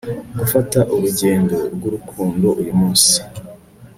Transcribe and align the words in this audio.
gufata 0.39 0.79
urugendo 0.93 1.55
rwurukundo 1.73 2.47
uyumunsi 2.61 3.15